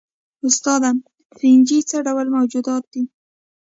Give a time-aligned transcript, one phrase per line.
[0.47, 0.89] استاده
[1.37, 3.01] فنجي څه ډول ژوندي موجودات دي